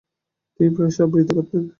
তিনি 0.55 0.69
প্রায়শই 0.75 1.01
আবৃত্তি 1.05 1.33
করতেন। 1.37 1.63